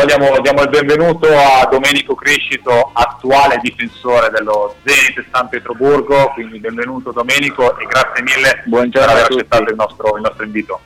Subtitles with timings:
[0.00, 6.58] Allora diamo, diamo, il benvenuto a Domenico Crescito, attuale difensore dello Zenit San Pietroburgo, quindi
[6.58, 10.80] benvenuto Domenico e grazie mille Buongiorno per aver accettato il nostro, il nostro invito.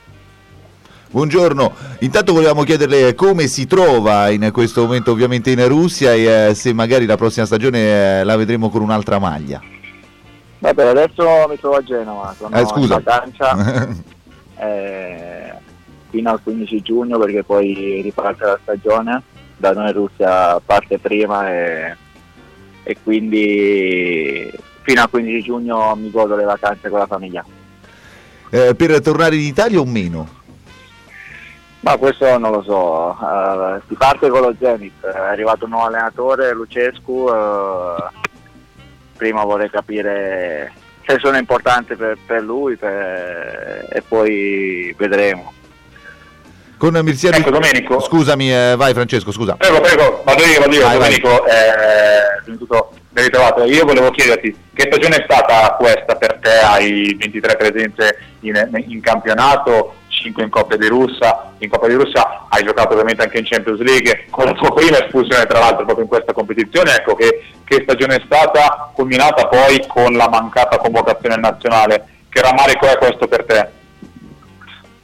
[1.11, 6.53] Buongiorno, intanto volevamo chiederle come si trova in questo momento ovviamente in Russia e eh,
[6.53, 9.61] se magari la prossima stagione eh, la vedremo con un'altra maglia.
[10.59, 12.95] Vabbè, adesso mi trovo a Genova, sono eh, scusa.
[12.95, 13.87] in vacanza
[14.59, 15.54] eh,
[16.15, 19.21] fino al 15 giugno perché poi riparte la stagione,
[19.57, 21.97] da noi Russia parte prima e,
[22.83, 24.49] e quindi
[24.81, 27.43] fino al 15 giugno mi godo le vacanze con la famiglia.
[28.49, 30.43] Eh, per tornare in Italia o meno?
[31.81, 35.85] Ma questo non lo so, uh, si parte con lo Zenit, è arrivato un nuovo
[35.85, 38.03] allenatore, Lucescu, uh,
[39.17, 40.73] prima vorrei capire
[41.05, 45.54] se sono importante per, per lui per, e poi vedremo.
[46.77, 47.37] Con Mirziani...
[47.37, 47.99] Ecco Domenico.
[47.99, 49.55] Scusami, eh, vai Francesco, scusa.
[49.55, 52.53] Prego, prego, vado io, vado io, vai, Domenico, vai.
[52.53, 53.63] Eh, tutto ben ritrovato.
[53.63, 56.49] Io volevo chiederti che stagione è stata questa per te?
[56.49, 62.45] Hai 23 presenze in, in campionato, 5 in Coppa di Russia, in Coppa di Russia
[62.49, 66.03] hai giocato ovviamente anche in Champions League, con la tua prima espulsione tra l'altro proprio
[66.03, 71.37] in questa competizione, ecco che, che stagione è stata, culminata poi con la mancata convocazione
[71.37, 73.83] nazionale, che rammarico è questo per te?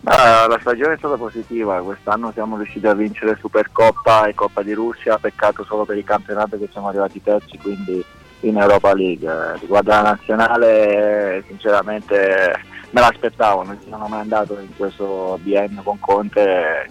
[0.03, 4.73] Uh, la stagione è stata positiva, quest'anno siamo riusciti a vincere Supercoppa e Coppa di
[4.73, 8.03] Russia, peccato solo per il campionato che siamo arrivati terzi, quindi
[8.41, 9.59] in Europa League.
[9.59, 16.89] Riguardo alla nazionale, sinceramente me l'aspettavo, non sono mai andato in questo biennio con Conte,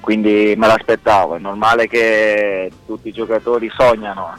[0.00, 1.36] quindi me l'aspettavo.
[1.36, 4.36] È normale che tutti i giocatori sognano.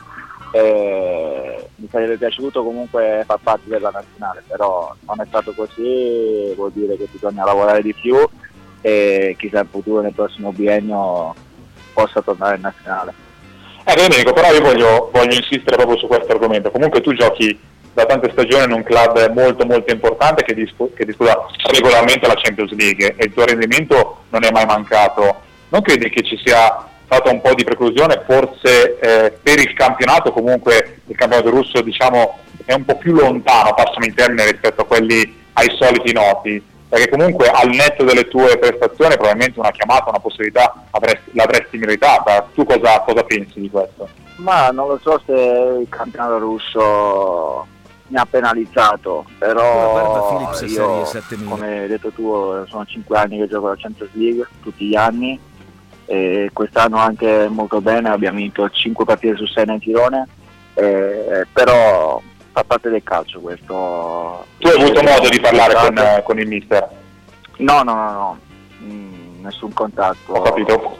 [0.54, 6.98] Mi sarebbe piaciuto comunque far parte della nazionale, però non è stato così, vuol dire
[6.98, 8.18] che bisogna lavorare di più
[8.82, 11.34] e chissà in futuro nel prossimo biennio
[11.94, 13.14] possa tornare in nazionale.
[13.86, 16.72] Eh Domenico, però io voglio, voglio insistere proprio su questo argomento.
[16.72, 17.58] Comunque tu giochi
[17.94, 22.36] da tante stagioni in un club molto molto importante che, dispu- che disputa regolarmente la
[22.36, 25.42] Champions League e il tuo rendimento non è mai mancato.
[25.70, 30.32] Non credi che ci sia stata un po' di preclusione forse eh, per il campionato,
[30.32, 34.86] comunque il campionato russo diciamo, è un po' più lontano, passami in termine, rispetto a
[34.86, 40.20] quelli ai soliti noti, perché comunque al netto delle tue prestazioni probabilmente una chiamata, una
[40.20, 42.48] possibilità avresti, l'avresti meritata.
[42.54, 44.08] Tu cosa, cosa pensi di questo?
[44.38, 47.68] Ma non lo so se il campionato russo
[48.08, 51.06] mi ha penalizzato, però io,
[51.46, 55.40] come hai detto tu, sono 5 anni che gioco la Champions League, tutti gli anni,
[56.12, 60.28] e quest'anno anche molto bene, abbiamo vinto 5 partite su 6 nel girone,
[60.74, 64.46] eh, però fa parte del calcio questo.
[64.58, 66.86] Tu hai avuto modo di parlare con, con, il mister?
[67.60, 68.40] No, no, no, no.
[68.84, 70.34] Mm, nessun contatto.
[70.34, 70.98] Ho capito.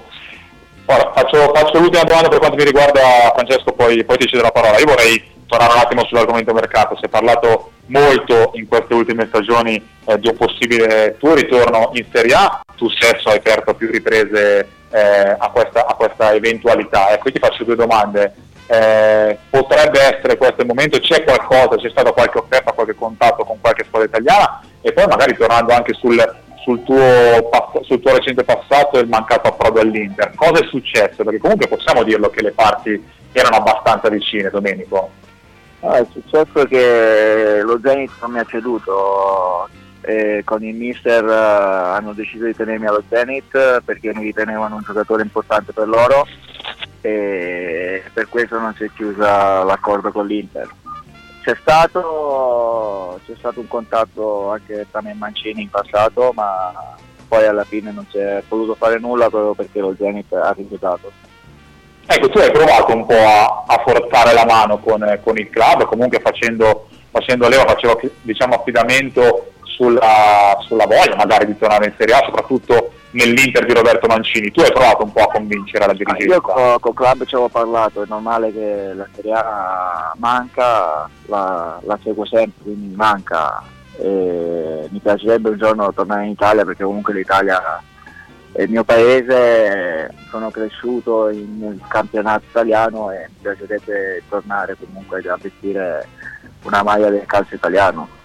[0.86, 4.52] Ora, faccio, faccio, l'ultima domanda per quanto mi riguarda Francesco, poi, poi ti cedo la
[4.52, 4.80] parola.
[4.80, 9.76] Io vorrei tornare un attimo sull'argomento mercato, si è parlato molto in queste ultime stagioni
[10.06, 15.36] eh, di un possibile tuo ritorno in Serie A, tu hai aperto più riprese eh,
[15.38, 17.12] a, questa, a, questa, eventualità.
[17.12, 18.34] Ecco, io ti faccio due domande.
[18.66, 23.60] Eh, potrebbe essere questo il momento, c'è qualcosa, c'è stata qualche offerta, qualche contatto con
[23.60, 26.18] qualche squadra italiana e poi magari tornando anche sul,
[26.64, 27.50] sul, tuo,
[27.82, 31.24] sul tuo recente passato e il mancato approdo all'Inter, cosa è successo?
[31.24, 33.04] Perché comunque possiamo dirlo che le parti
[33.34, 35.12] erano abbastanza vicine, Domenico.
[35.82, 39.68] Ah, è successo che lo Zenit non mi ha ceduto
[40.02, 44.82] e con il mister uh, hanno deciso di tenermi allo Zenit perché mi ritenevano un
[44.84, 46.28] giocatore importante per loro
[47.02, 50.70] e per questo non si è chiusa l'accordo con l'Inter.
[51.44, 56.96] C'è stato, c'è stato un contatto anche tra me e Mancini in passato ma
[57.28, 61.12] poi alla fine non si è potuto fare nulla proprio perché lo Zenit ha rifiutato.
[62.06, 65.86] Ecco, tu hai provato un po' a, a forzare la mano con, con, il club,
[65.86, 69.51] comunque facendo, facendo leva, facevo diciamo, affidamento
[69.82, 74.52] sulla, sulla, voglia magari di tornare in Serie A, soprattutto nell'Inter di Roberto Mancini.
[74.52, 76.36] Tu hai provato un po' a convincere la dirigenza?
[76.36, 81.80] io con, il club ci avevo parlato, è normale che la Serie A manca, la,
[81.84, 83.64] la seguo sempre, quindi manca.
[83.98, 87.82] E mi piacerebbe un giorno tornare in Italia perché comunque l'Italia
[88.58, 95.38] il mio paese, sono cresciuto in, nel campionato italiano e mi piacerebbe tornare comunque a
[95.42, 96.06] vestire
[96.64, 98.20] una maglia del calcio italiano.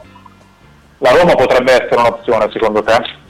[0.99, 3.25] La Roma potrebbe essere un'opzione secondo te?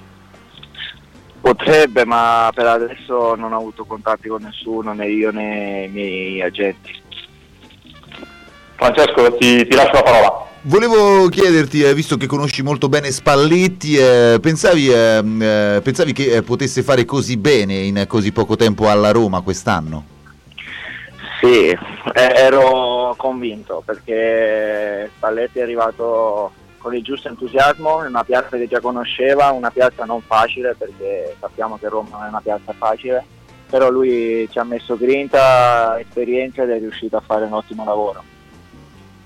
[1.40, 6.42] Potrebbe, ma per adesso non ho avuto contatti con nessuno, né io né i miei
[6.42, 7.04] agenti.
[8.76, 10.46] Francesco, ti, ti lascio la parola.
[10.62, 16.36] volevo chiederti, eh, visto che conosci molto bene Spalletti, eh, pensavi, ehm, eh, pensavi, che
[16.36, 20.04] eh, potesse fare così bene in così poco tempo alla Roma quest'anno?
[21.40, 21.76] Sì,
[22.14, 26.52] ero convinto perché Spalletti è arrivato
[26.86, 31.34] con il giusto entusiasmo in una piazza che già conosceva, una piazza non facile perché
[31.40, 33.24] sappiamo che Roma non è una piazza facile,
[33.68, 38.22] però lui ci ha messo grinta, esperienza ed è riuscito a fare un ottimo lavoro.